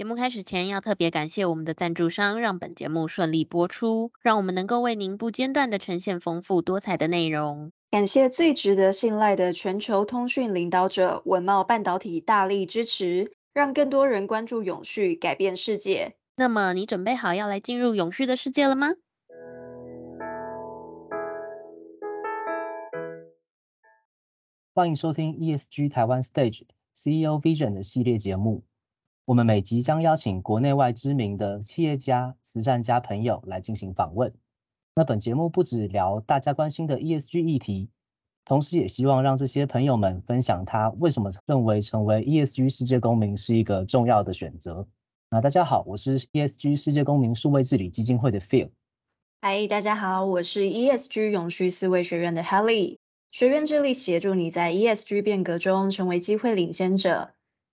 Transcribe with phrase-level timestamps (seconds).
[0.00, 7.70] 节目开始前，要特别感谢我们的赞助商，让本节目顺利播出，让我们能够为您不间断的呈现丰富多彩的内容。
[7.90, 16.14] 感谢最值得信赖的全球通讯领导者文茂半导体大力支持，让更多人关注永续，改变世界。
[16.34, 18.92] 那么，你准备好要来进入永续的世界了吗？
[24.72, 26.62] 欢迎收听 ESG 台湾 Stage
[26.94, 28.64] CEO Vision 的系列节目。
[29.30, 34.34] 我们每集将邀请国内外知名的企业家、慈善家朋友来进行访问。
[34.92, 37.90] 那本节目不只聊大家关心的 ESG 议题，
[38.44, 44.88] 同时也希望让这些朋友们分享他为什么认为成为 ESG 世界公民是一个重要的选择。
[45.30, 48.70] 那大家好，我是 ESG 世界公民数位治理基金会的 Phil。
[49.42, 52.96] 嗨，大家好，我是 ESG 永续思维学院的 Helly。
[53.30, 57.30] 学院致力协助你在 ESG 变革中成为机会领先者。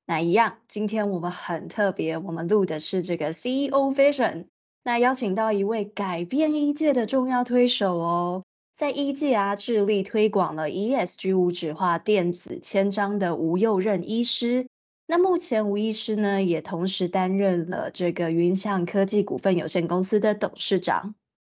[0.09, 4.45] 那一样，今天我们很特别，我们录的是这个 CEO Vision。
[4.85, 14.67] 那邀请到一位改变医界的重要推手哦，在医界啊致力推广了 ESG 无纸化电子签章的吴佑任医师。
[15.07, 21.15] 那目前吴医师呢，也同时担任了这个云象科技股份有限公司的董事长。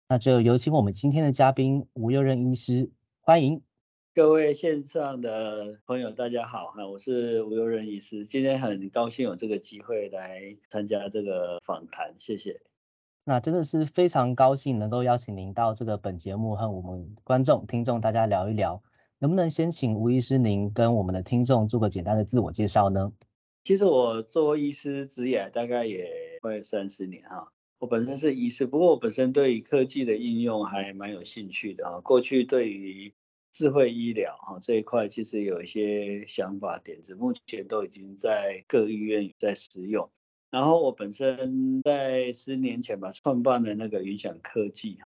[0.07, 3.66] 那就有请我们今天的嘉宾吴佑任医师，欢迎。
[4.17, 12.59] 各位线上的朋友，大家好哈，我是吴悠仁医师，今天很高兴有这个机会来参加这个访谈，谢谢。
[13.25, 18.81] 那真的是非常高兴能够邀请您到这个本节目和我们观众、听众大家聊一聊，
[19.19, 23.13] 能不能先请吴医师您跟我们的听众做个简单的自我介绍呢？
[23.65, 26.09] 其实我做医师职业大概也
[26.41, 33.13] 快三十年哈，我本身是医师，不过我本身对于科技的应用还蛮有兴趣的哈，过去对于
[33.57, 40.11] 智慧医疗哈这一块其实有一些想法点子，目前都已经在各医院在使用。
[40.51, 44.99] 然后我本身在十年前吧创办了那个云想科技，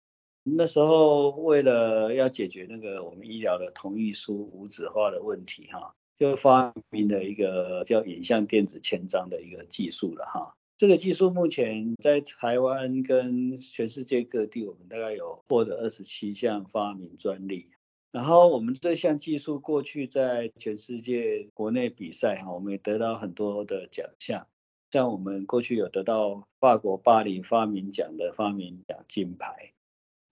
[0.43, 10.55] 那时候为了要解决那个我们医疗的同意书无纸化的问题哈，就发明了一个叫影像电子签章的一个技术了哈。
[10.75, 17.69] 这个技术目前在台湾跟全世界各地，我们大概有获得二十七项发明专利。
[18.11, 24.47] 然后我们这项技术过去在全世界国内比赛哈，我们也得到很多的奖项，
[24.91, 29.73] 像我们过去有得到法国巴黎发明奖的发明奖金牌，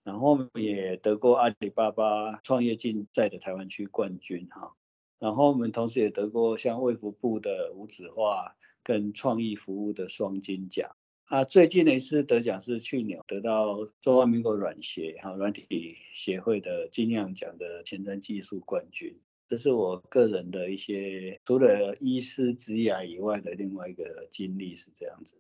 [0.04, 4.74] 然后我们也得过阿里巴巴创业竞赛的台湾区冠军哈，
[5.20, 10.96] 然后我们同时也得过像卫福部的无纸化跟创意服务的双金奖。
[11.28, 25.36] 啊，最近的一次得奖是去年得到中华民国软协哈软体协会的金亮奖的前瞻技术冠军，这是我个人的一些除了医师职涯以外的另外一个经历是这样子。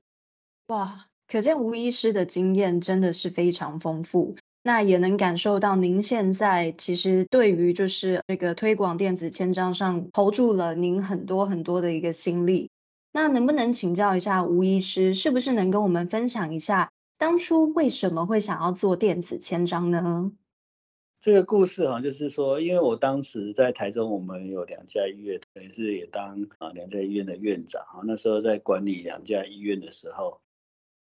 [0.68, 12.70] 哇，可见吴医师的经验真的是非常丰富，那也能感受到您现在其实对于就是这个推广电子签章上投注了您很多很多的一个心力。
[13.12, 20.32] 那能不能请教一下吴医师，是不是能跟我们分享一下当初为什么会想要做电子签章呢？
[21.20, 28.06] 这个故事哈，就是说，因为我当时在台中，我们有两家医院，等于是也当啊两家医院的院长啊。
[28.06, 30.42] 那时候在管理两家医院的时候，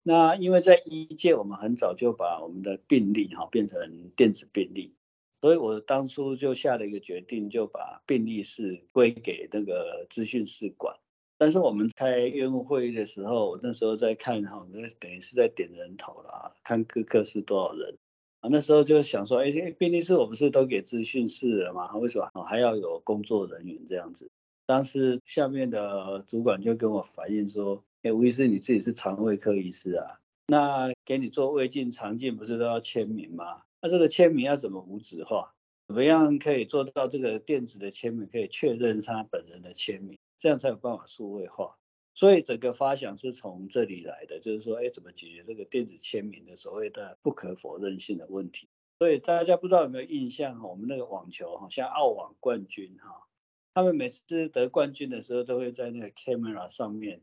[0.03, 4.95] 那因为在医界，我们很早就把我们的病历哈变成电子病历，
[5.41, 10.97] 所以我当初就下了一个决定，就把病历室归给那个资讯室管。
[11.41, 17.97] 但是我们开院务会议的时候，我那时候在看哈，那等于是在点人头啦，看各科是多少人
[18.41, 18.51] 啊？
[18.53, 21.97] 那时候就想说，哎，病历室我不是都给资讯室了吗？
[21.97, 24.29] 为什么还要有工作人员这样子？
[24.67, 33.63] 当时下面的主管就跟我反映说，哎，吴医师你自己是肠胃科医师啊，那给你做胃镜、肠镜不是都要签名吗？
[33.81, 35.55] 那这个签名要怎么无纸化？
[35.89, 40.19] 怎么样可以做到这个电子的签名可以确认他本人的签名？
[40.41, 41.77] 这样才有办法数位化，
[42.15, 48.71] 所以整个发想是从这里来的，就是说，哎，怎么解决这个电子签名的所谓的不可否认性的问题？
[48.99, 53.29] 所以大家不知道有没有印象哈，我们那个网球哈，像澳网冠军哈，
[53.75, 57.21] 他们每次得冠军的时候，都会在那个 camera 上面，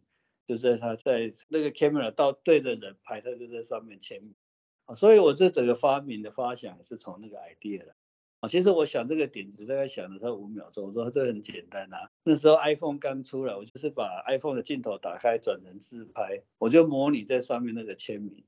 [0.48, 4.36] 就在他在那个 camera 到对着人拍，他就在上面签名。
[4.96, 7.96] 所以我这整个发明的发想是从那个 idea 来。
[8.40, 12.10] 啊，其实我想这个点子大概想了才五秒钟，我说这很简单啊。
[12.24, 18.44] 那时候 iPhone 刚出来，我就是把 iPhone 的镜头打开转成自拍，我就模拟在上面那个签名。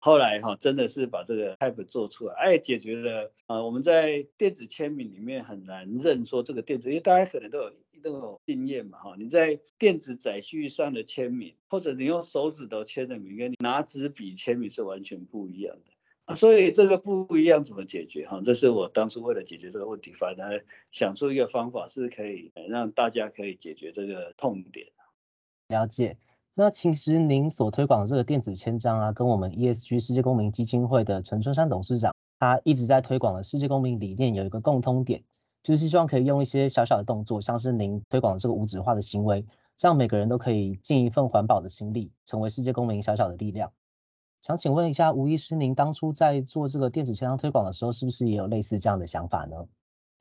[0.00, 15.91] 后来哈，真的是把这个 App 做出来，哎，解决了啊，我们在电子签名里面很难认说这个电子，因为大家可能都有都有经验嘛哈，你在电子载具上的签名，或者你用手指头签的名，跟你拿纸笔签名是完全不一样的。
[16.36, 18.40] 所以这个不一样怎么解决哈？
[18.44, 24.86] 这是我当初为了解决这个问题，反而想出一个方法，是可以让大家可以解决这个痛点。
[25.68, 26.16] 了解。
[26.54, 35.24] 那其实您所推广的这个电子签章啊，跟我们 ESG 世界公民基金会的陈春山董事长，他一直在推广的世界公民理念有一个共通点，
[35.62, 39.46] 就是希望可以用一些小小的动作，像是您推广的这个无纸化的行为，
[39.80, 43.72] 让每个人都可以尽一份环保的心力，成为世界公民小小的力量。
[44.42, 49.68] 想请问一下吴医师，您当初在做这个电子签章推广的时候，是不是也有类似这样的想法呢？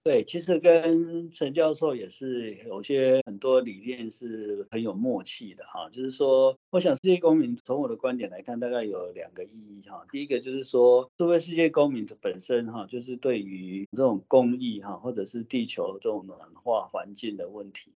[0.04, 5.90] 对，其实跟陈教授也是有些很多理念是很有默契的哈。
[5.90, 10.06] 就是说，我想世界公民从我的观点来看，大概有两个意义哈。
[10.12, 17.92] 第一个就是说，作为世界公民的本身哈，就是对于这种公益哈，或者是地球这种暖化环境的问题，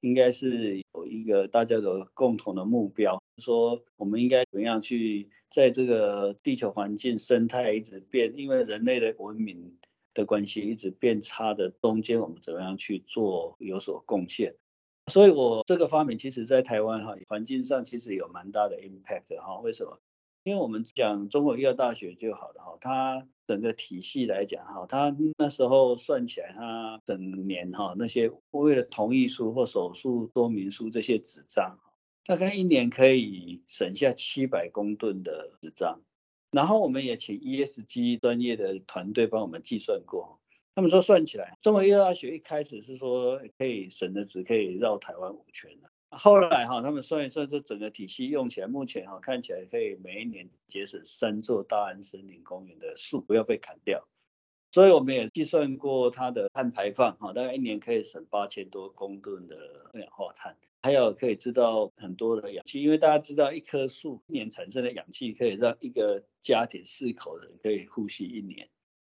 [0.00, 9.78] 应该是有一个大家的共同的目标，说我们应该怎么样去在这个地球环境生态一直变，因为人类的文明。
[10.14, 14.54] 的关系一直变差的中间，我们怎么样去做有所贡献？
[15.10, 19.58] 所以我这个发明其实在台湾哈环境上其实有蛮大的 impact 哈。
[19.60, 19.98] 为什么？
[20.44, 31.78] 因为我们讲中国医药大学就好了哈，它整个体系来讲哈，它那时候算起来，它整年哈那些为了同意书或手术说明书这些纸张，
[32.24, 36.02] 大概一年可以省下七百公吨的纸张。
[36.50, 40.38] 然后我们也请 ESG 专业的团队帮我们计算过，
[40.74, 54.06] 他们说算起来，中国医药大学一开始是说可以省的纸可以绕台湾五圈的，后来哈他们算一算，这整个体系用起来，目前哈看起来可以每一年节省三座大安森林公园的树不要被砍掉，
[54.72, 59.56] 所以我们也计算过它的碳排放哈，大概一年可以省八千多公吨的
[59.92, 60.56] 二氧化碳。
[60.82, 68.68] 还有可以制造很多的氧气，因为大家知道一棵树一年产生的氧气可以让一个家庭四口人可以呼吸一年，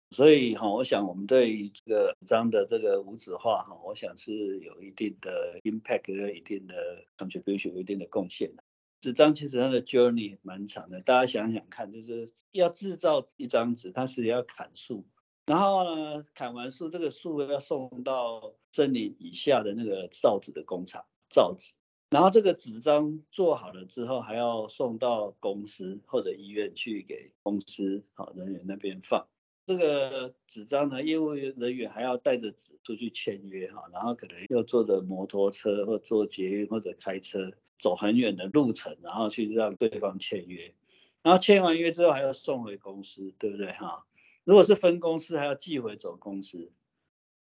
[0.09, 8.63] 所以哈，我想我们对这个纸张的这个无纸化哈，我想是有一定的 impact 和一定的 contribution 有一定的贡献的。
[9.01, 15.05] 纸张其实它的 journey 蛮长的，大家想想看，就是要制造一张纸，它是要砍树，
[15.49, 21.03] 然后呢，砍完树这个树要送到森林以下的那个造纸的工厂。
[21.31, 21.73] 造纸，
[22.11, 29.27] 然后这个纸张做好了之后，还要送到公司或者医院去给公司好人员那边放。
[29.65, 40.75] 这个纸张呢，业务人员还要带着纸出去签约哈，然后可能又坐着摩托车或坐捷运或者开车走很远的路程，然后去让对方签约。
[41.23, 44.05] 然后签完约之后还要送回公司，对不对哈？
[44.49, 46.71] 如果是分公司，还要寄回总公司。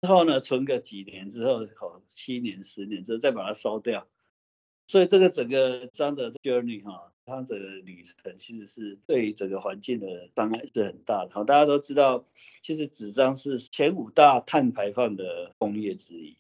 [0.02, 4.08] 之后呢，存个几年之后，好七年、十年之后再把它烧掉。
[4.86, 11.32] 所以这个整个章的 journey 哈，它的旅程其实是对整个环境的伤害是很大的。
[11.34, 12.28] 好，大家都知道，
[12.62, 16.38] 其实纸张是前五大碳排放的工业之一。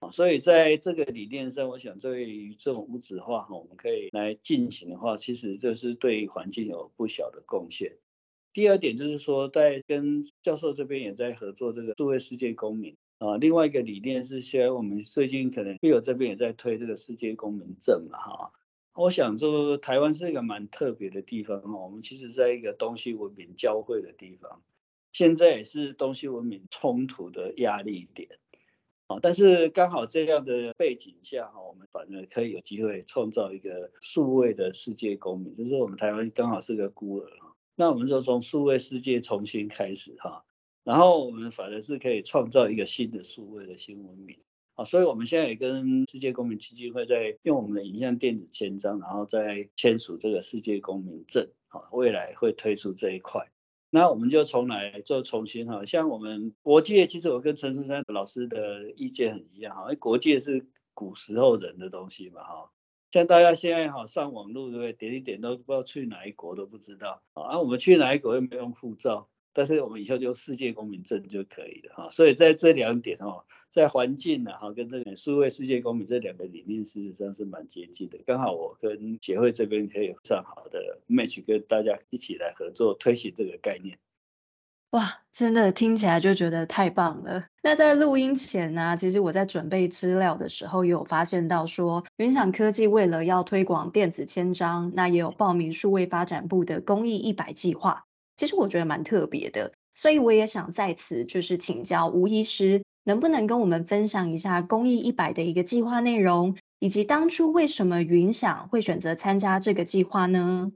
[0.00, 7.96] 啊，所以在这个理念上，我想对于这种无纸化哈，我们可以来进行的话，其实这是对环境有不小的贡献。
[8.54, 13.36] 第二点就是说，在跟教授这边也在合作这个数位世界公民啊。
[13.36, 18.52] 另外一个理念是，虽然我们最近可能会有这边也在推这个世界公民证嘛哈。
[18.94, 21.76] 我想说，台湾是一个蛮特别的地方哈。
[21.76, 24.62] 我们其实在一个东西文明交汇的地方，
[25.10, 28.38] 现在也是东西文明冲突的压力点
[29.08, 29.18] 啊。
[29.20, 37.28] 但是刚好这样的背景下哈，我们反而可以有机会创造一个数位的世界公民，就是我们台湾刚好是个孤儿。
[37.76, 40.44] 那我们就从数位世界重新开始哈，
[40.84, 44.38] 然后我们反而是可以创造一个新的数位的新文明
[44.74, 53.50] 啊，所以我们现在也跟世界公民基金会在用我们的影像电子签章，然后再签署这个世界公民证啊，未来会推出这一块，
[53.90, 62.70] 那我们就从来就重新哈，像我们国界，其实我跟陈春山老师的意见很一样哈，因为国界是古时候人的东西嘛哈。
[63.14, 64.92] 像大家现在好上网络对不对？
[64.92, 67.60] 点一点都不知道去哪一国都不知道啊。
[67.60, 72.10] 我们去哪一国又没用护照，但是我们以后就世界公民证就可以了哈。
[72.10, 78.18] 所以在这两点哈，在环境呢哈跟这个数位世界公民这两个理念事实上是蛮接近的。
[78.26, 83.96] 刚好我跟协会这边可以上好的 match，跟大家一起来合作推行这个概念。
[84.94, 87.46] 哇，真的听起来就觉得太棒了。
[87.64, 98.04] 那在录音前呢、其实我在准备资料的时候，也有发现到说，云想科技为了要推广电子签章，那也有报名数位发展部的公益一百计划。
[98.36, 110.70] 其实我觉得蛮特别的，所以我也想在此就是请教吴医师，能不能跟我们分享一下公益一百的一个计划内容，以及当初为什么云想会选择参加这个计划呢？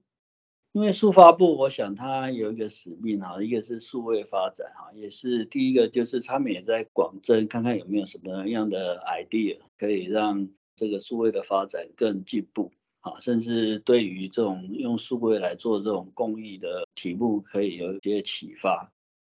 [0.72, 12.70] 因为数发部，我想它有一个使命哈，一个是数位发展哈，也是第一个就是他们也在广征，看看有没有什么样的 idea 可以让这个数位的发展更进步
[13.00, 18.92] 啊，甚至对于这种用数位来做这种公益的题目，可以有一些启发。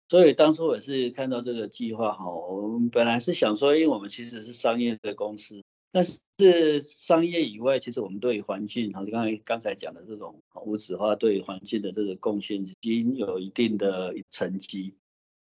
[0.09, 5.63] 所以当初我是看到这个计划哈，我们本来是想说，因为我们其实是商业的公司。
[5.91, 14.95] 但是商业以外，其实我们对于环境，好像刚才刚才讲的这种无纸化对环境的这个贡献，已经有一定的成绩。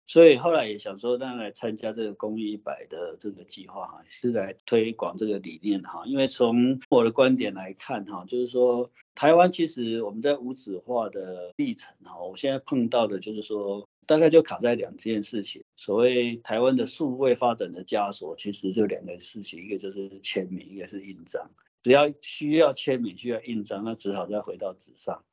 [0.06, 6.04] 所以后来也想说，让来参加这个公益一百的这个计划哈，是来推广这个理念哈。
[6.06, 13.88] 因为从我的观点来看哈，就是说台湾其实我们在无纸化的历程哈，我现在碰到的就是说。
[14.06, 21.50] 大概就卡在两件事情，所谓台湾的数位发展的枷锁，其实就两个事情，一个就是签名，一个是印章。
[21.82, 25.24] 只要需要签名，需要印章，那只好再回到纸上。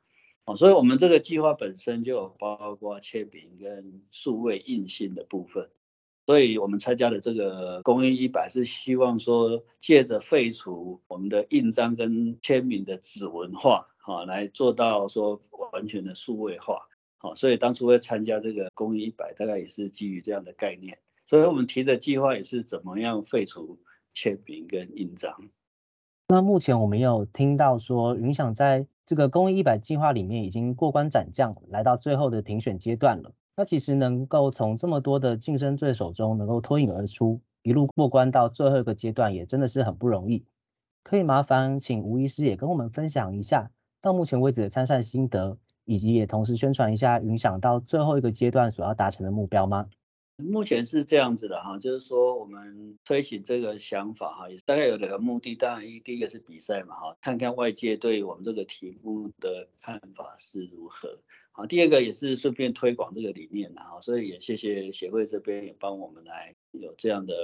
[0.45, 5.69] 哦，所以我们这个计划本身就有包括签名跟数位印信的部分。
[6.25, 15.41] 所以我们参加的这个公益一百是希望说，借着废除我们的印章跟签名的纸文化，哈，来做到说
[15.73, 16.87] 完全的数位化。
[17.23, 20.99] 好，所以当初会参加这个公益一百，大概也是基于这样的概念。
[21.25, 23.79] 所以我们提的计划也是怎么样废除
[24.13, 25.49] 签名跟印章。
[26.27, 33.31] 那目前我们有听到说，云想在这个公益一百计划里面已经过关斩将，来到最后的评选阶段了。
[33.55, 40.43] 那其实能够从这么多的竞争对手中能够脱颖而出，一路过关到最后一个阶段，也真的是很不容易。
[41.03, 45.57] 可以麻烦请吴医师也跟我们分享一下，到目前为止的参赛心得。
[45.85, 49.87] 以及也同时宣传一下云享到最后一个阶段所要达成的目标吗？
[50.37, 55.55] 目前是这样子的哈，就是说我们推行这个想法哈，也大概有两个目的。
[55.55, 61.19] 当然，一第一个是比赛嘛哈，看看外界对我们这个题目的看法是如何。
[61.51, 67.35] 好，第二个也是顺便推广这个理念哈，所以也谢谢协会这边也帮我们来有这样的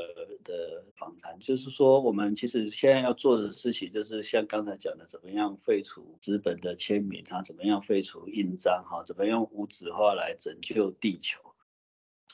[0.43, 1.37] 的访谈。
[1.39, 11.39] 就是说，我们其实现在要做的事情，就是像刚才讲的，怎么样废除纸本的签名哈，怎么样废除印章哈，怎么用无纸化来拯救地球。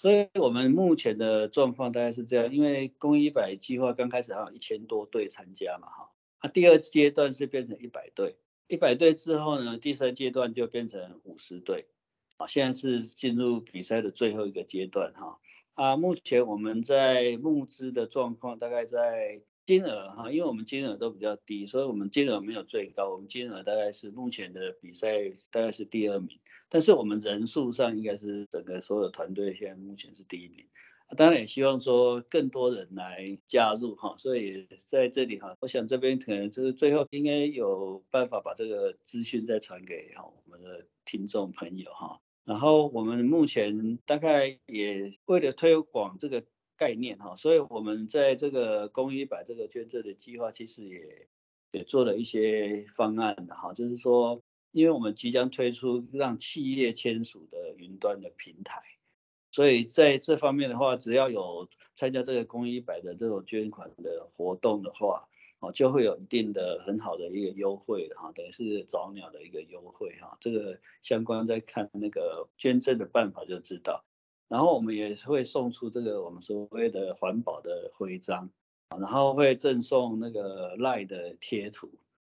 [0.06, 6.12] 所以我们目前的状况大概是这样，因为公益一百计划刚开始还有一千多队参加嘛哈，
[6.44, 8.36] 那第二阶段是变成一百队。
[8.68, 11.88] 一百队之后呢，第三阶段就变成五十队，
[12.38, 15.40] 啊，现在是进入比赛的最后一个阶段哈，
[15.74, 30.66] 啊，目前我们在募资的状况大概在金额哈，因为我们金额都比较低，所以我们金额没有最高，我们金额大概是目前的比赛大概是第二名，但是我们人数上应该是整个所有团队现在目前是第一名。
[31.16, 42.22] 当然也希望说更多人来加入哈，所以在这里哈，我想这边可能就是最后应该有办法把这个资讯再传给哈我们的听众朋友哈。
[42.44, 46.44] 然后我们目前大概也为了推广这个
[46.78, 51.28] 概念哈，所以我们在这个公益一百这个捐赠的计划，其实也
[51.72, 54.42] 也做了一些方案的哈，就是说，
[54.72, 58.82] 因为我们即将推出让企业签署的云端的平台。
[59.52, 65.30] 所以在这方面的话，只要有参加这个公益百的这种捐款的活动的话，
[65.60, 70.38] 哦，就会有一定的很好的一个优惠哈，等于是早鸟的一个优惠哈。
[70.40, 74.05] 这个相关在看那个捐赠的办法就知道。
[74.48, 78.52] 然后我们也会送出这个我们所谓的环保的徽章，
[78.90, 81.90] 然后会赠送那个赖的贴图，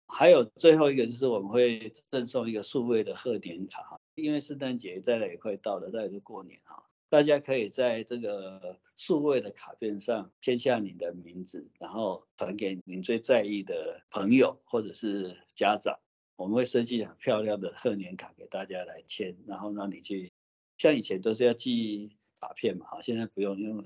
[0.08, 6.84] 还有最后一个就是我们会赠送一个数位的贺年卡，因为圣诞节再来也快到了，再来就过年哈。
[7.10, 15.98] 大家可以在这个数位的卡片上签下你的名字，然后传给您最在意的朋友或者是家长。
[16.36, 20.32] 我们会设计很漂亮的贺年卡给大家来签，然后让你去。
[20.78, 23.86] 像以前都是要寄卡片嘛，哈，现在不用，因为我们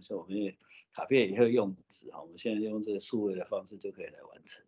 [0.93, 4.62] 卡片也会用纸，哈，我们现在用这个数位的方式就可以来完成。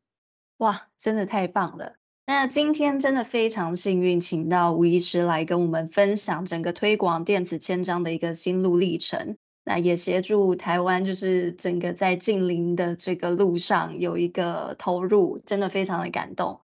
[0.58, 1.96] 哇，真的太棒了！
[2.28, 16.62] 那今天真的非常幸运，请到吴医师来跟我们分享整个推广电子签章的一个心路历程，那也协助台湾就是整个在近邻的这个路上有一个投入，真的非常的感动。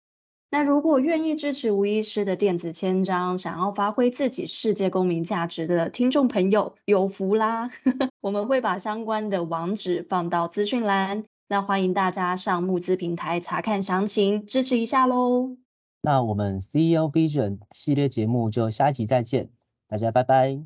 [0.49, 7.71] 那如果愿意支持吴医师的电子签章，想要发挥自己世界公民价值的听众朋友有福啦！
[8.23, 11.25] 我们会把相关的网址放到资讯栏。
[11.49, 15.57] 那欢迎大家上募资平台查看详情，支持一下喽。
[16.01, 19.51] 那我们 CEO Vision 系列节目就下一集再见，
[19.89, 20.61] 大家拜拜。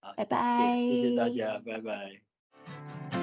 [0.00, 3.21] 好，拜拜，谢谢大家，拜拜。